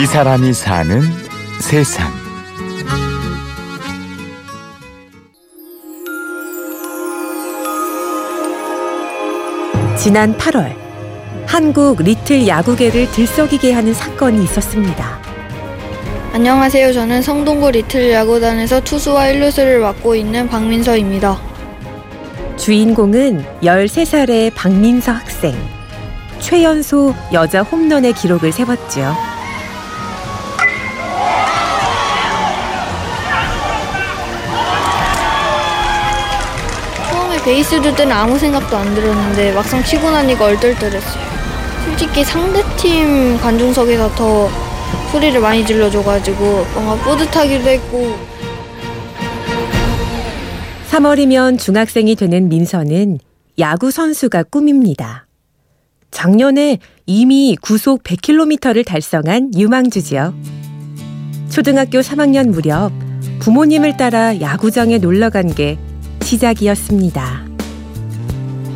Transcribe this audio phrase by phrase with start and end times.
[0.00, 1.02] 이 사람이 사는
[1.60, 2.10] 세상.
[9.98, 10.74] 지난 8월
[11.44, 15.20] 한국 리틀 야구계를 들썩이게 하는 사건이 있었습니다.
[16.32, 16.94] 안녕하세요.
[16.94, 21.38] 저는 성동구 리틀 야구단에서 투수와 1루수를 맡고 있는 박민서입니다.
[22.56, 25.54] 주인공은 13살의 박민서 학생.
[26.38, 29.39] 최연소 여자 홈런의 기록을 세웠죠.
[37.44, 41.30] 베이스 둘 때는 아무 생각도 안 들었는데 막상 치고 나니까 얼떨떨했어요.
[41.86, 44.48] 솔직히 상대팀 관중석에서 더
[45.10, 48.14] 소리를 많이 질러줘가지고 뭔가 뿌듯하기도 했고
[50.90, 53.18] 3월이면 중학생이 되는 민서는
[53.58, 55.26] 야구 선수가 꿈입니다.
[56.10, 60.34] 작년에 이미 구속 100km를 달성한 유망주지요.
[61.48, 62.92] 초등학교 3학년 무렵
[63.40, 65.78] 부모님을 따라 야구장에 놀러 간 게
[66.30, 67.42] 시작이었습니다.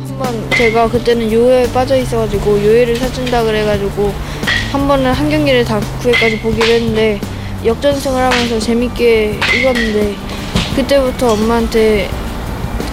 [0.09, 4.11] 한번 제가 그때는 요요에 빠져 있어가지고 요요를 사준다 그래가지고
[4.71, 7.19] 한 번은 한 경기를 다 9회까지 보기로 했는데
[7.65, 10.15] 역전승을 하면서 재밌게 이겼는데
[10.75, 12.09] 그때부터 엄마한테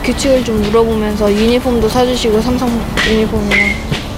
[0.05, 2.69] 규칙을 좀 물어보면서 유니폼도 사주시고 삼성
[3.09, 3.69] 유니폼이랑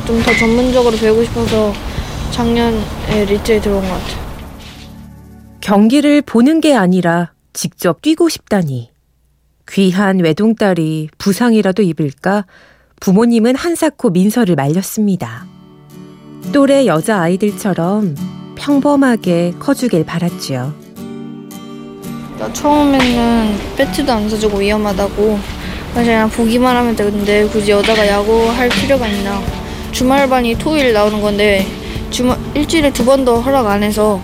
[0.06, 1.72] 좀 더 전문적으로 배우고 싶어서
[2.30, 4.24] 작년에 리트에 들어온 것 같아요.
[5.62, 8.93] 경기를 보는 게 아니라 직접 뛰고 싶다니.
[9.70, 12.44] 귀한 외동딸이 부상이라도 입을까
[13.00, 15.46] 부모님은 한사코 민서를 말렸습니다.
[16.52, 18.14] 또래 여자 아이들처럼
[18.56, 20.74] 평범하게 커주길 바랐지요.
[22.38, 25.38] 나 처음에는 배트도 안 사주고 위험하다고
[25.94, 29.40] 그냥 보기만 하면 되는데 굳이 여자가 야구 할 필요가 있나
[29.92, 31.66] 주말반이 토요일 나오는 건데
[32.10, 34.20] 주말 일주일에 두 번도 허락 안 해서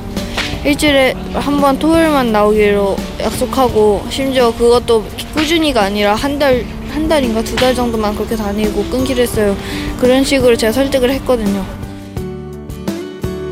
[0.65, 5.05] 일주일에 한 번 토요일만 나오기로 약속하고 심지어 그것도
[5.35, 9.57] 꾸준히가 아니라 한 달 한 달인가 두 달 정도만 그렇게 다니고 끊기로 했어요.
[10.01, 11.65] 그런 식으로 제가 설득을 했거든요.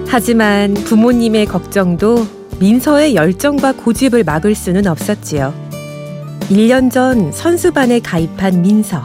[0.09, 2.27] 하지만 부모님의 걱정도
[2.59, 5.55] 민서의 열정과 고집을 막을 수는 없었지요.
[6.51, 9.05] 1년 전 선수반에 가입한 민서.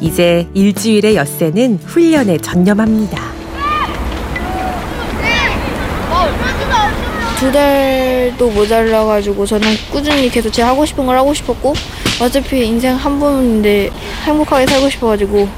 [0.00, 3.29] 이제 일주일의 엿새는 훈련에 전념합니다.
[7.40, 11.72] 두 달도 모자라가지고 저는 꾸준히 계속 제가 하고 싶은 걸 하고 싶었고
[12.20, 13.88] 어차피 인생 한 번인데
[14.26, 15.48] 행복하게 살고 싶어가지고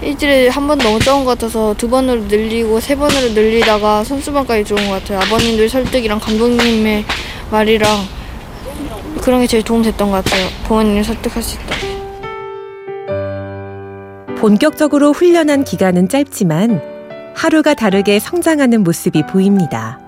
[0.00, 4.88] 일주일에 한 번 너무 적은 것 같아서 두 번으로 늘리고 세 번으로 늘리다가 선수반까지 들어온
[4.88, 5.18] 것 같아요.
[5.18, 7.04] 아버님들 설득이랑 감독님의
[7.50, 7.90] 말이랑
[9.20, 10.46] 그런 게 제일 도움 됐던 것 같아요.
[10.68, 11.74] 부모님을 설득할 수 있다.
[14.36, 16.80] 본격적으로 훈련한 기간은 짧지만
[17.34, 19.98] 하루가 다르게 성장하는 모습이 보입니다.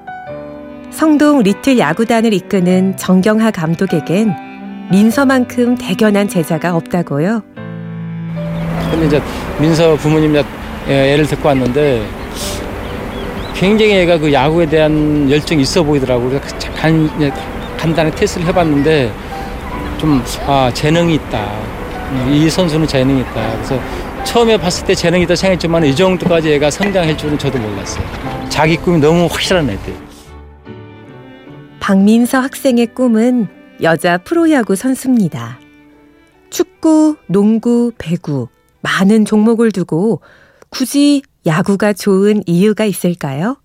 [0.90, 4.34] 성동 리틀 야구단을 이끄는 정경하 감독에겐
[4.90, 7.42] 민서만큼 대견한 제자가 없다고요.
[9.06, 9.22] 이제
[9.60, 10.36] 민서 부모님
[10.88, 12.04] 애를 데리고 왔는데
[13.54, 16.40] 굉장히 애가 그 야구에 대한 열정이 있어 보이더라고요.
[16.40, 17.08] 그래서 간,
[17.78, 19.12] 간단히 테스트를 해봤는데
[19.98, 21.46] 좀 아, 재능이 있다.
[22.28, 23.52] 이 선수는 재능이 있다.
[23.54, 23.80] 그래서
[24.24, 28.04] 처음에 봤을 때 재능이 있다 생각했지만 이 정도까지 애가 성장할 줄은 저도 몰랐어요.
[28.48, 30.09] 자기 꿈이 너무 확실한 애들.
[31.90, 33.48] 박민서 학생의 꿈은
[33.82, 35.58] 여자 프로야구 선수입니다.
[36.48, 38.46] 축구, 농구, 배구,
[38.80, 40.20] 많은 종목을 두고
[40.68, 43.56] 굳이 야구가 좋은 이유가 있을까요?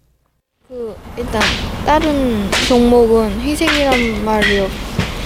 [0.67, 1.39] 그 일단
[1.85, 4.67] 다른 종목은 희생이란 말이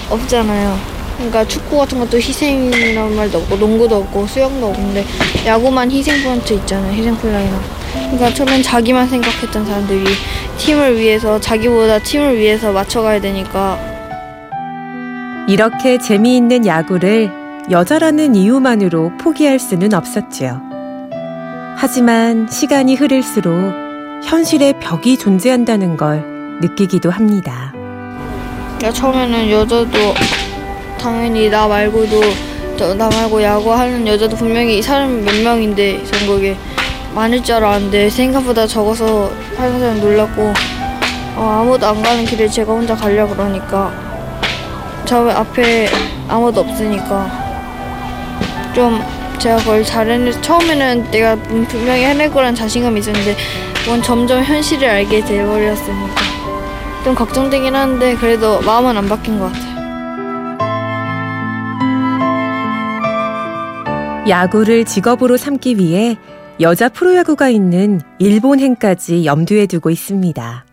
[0.09, 0.99] 없잖아요.
[1.15, 5.05] 그러니까 축구 같은 것도 희생이란 말도 없고 농구도 없고 수영도 없는데
[5.45, 6.91] 야구만 희생 포인트 있잖아요.
[6.91, 7.61] 희생 플라이나.
[7.93, 10.03] 그러니까 처음엔 자기만 생각했던 사람들이
[10.59, 13.79] 팀을 위해서 자기보다 팀을 위해서 맞춰가야 되니까
[15.47, 17.31] 이렇게 재미있는 야구를
[17.71, 20.61] 여자라는 이유만으로 포기할 수는 없었지요.
[21.77, 23.53] 하지만 시간이 흐를수록
[24.25, 26.23] 현실의 벽이 존재한다는 걸
[26.61, 27.73] 느끼기도 합니다.
[28.83, 30.13] 야, 처음에는 여자도
[30.99, 32.21] 당연히 나 말고도
[32.97, 36.55] 나 말고 야구하는 여자도 분명히 사람 몇 명인데 전국에
[37.13, 40.53] 많을 줄 알았는데 생각보다 적어서 사람 놀랐고
[41.35, 43.91] 어, 아무도 안 가는 길에 제가 혼자 가려 그러니까
[45.05, 45.87] 저 앞에
[46.27, 47.31] 아무도 없으니까
[48.73, 49.01] 좀
[49.39, 53.35] 제가 그걸 잘해내 처음에는 내가 분명히 해낼 거란 자신감이 있었는데
[53.75, 56.21] 그건 점점 현실을 알게 돼버렸으니까
[57.03, 59.69] 좀 걱정되긴 하는데 그래도 마음은 안 바뀐 것 같아요.
[64.27, 66.17] 야구를 직업으로 삼기 위해
[66.61, 70.65] 여자 프로야구가 있는 일본행까지 염두에 두고 있습니다.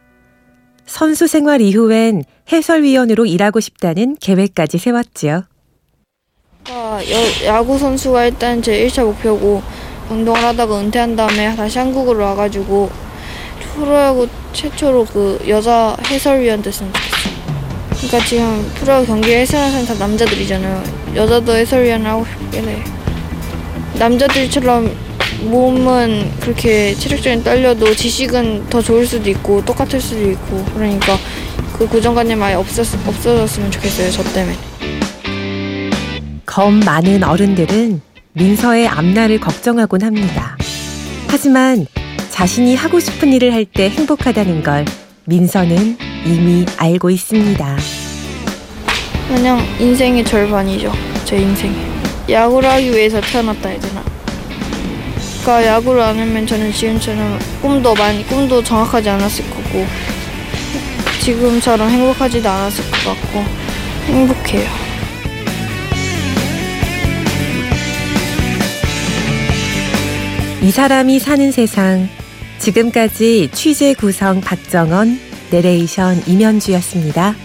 [0.85, 5.44] 선수 생활 이후엔 해설위원으로 일하고 싶다는 계획까지 세웠지요.
[6.69, 9.62] 아, 여, 야구 선수가 일단 제 1차 목표고
[10.11, 12.91] 운동을 하다가 은퇴한 다음에 다시 한국으로 와가지고
[13.75, 17.37] 프로야구 최초로 그 여자 해설위원 됐으면 좋겠어요.
[17.97, 20.83] 그러니까 지금 프로야구 경기 해설하는 다 남자들이잖아요.
[21.15, 22.83] 여자도 해설위원을 하고 싶긴 해.
[23.99, 25.06] 남자들처럼
[25.43, 31.17] 몸은 그렇게 체력적인 딸려도 지식은 더 좋을 수도 있고 똑같을 수도 있고 그러니까
[31.79, 34.11] 그 고정관념 아예 없었, 없어졌으면 좋겠어요.
[34.11, 34.56] 저 때문에.
[36.47, 38.00] 검 많은 어른들은
[38.33, 40.56] 민서의 앞날을 걱정하곤 합니다.
[41.29, 41.87] 하지만
[42.31, 44.85] 자신이 하고 싶은 일을 할 때 행복하다는 걸
[45.25, 47.77] 민서는 이미 알고 있습니다.
[49.29, 50.93] 그냥 인생의 절반이죠.
[51.25, 51.75] 제 인생에.
[52.31, 54.05] 야구를 하기 위해서 태어났다 해야 되나.
[55.47, 59.87] 그러니까 야구를 안 하면 저는 지금처럼 꿈도 많이, 꿈도 정확하지 않았을 거고,
[61.23, 63.45] 지금처럼 행복하지도 않았을 것 같고,
[64.07, 64.69] 행복해요.
[70.63, 72.09] 이 사람이 사는 세상.
[72.59, 75.21] 지금까지 취재 구성 박정원,
[75.53, 77.37] 내레이션 임현주였습니다.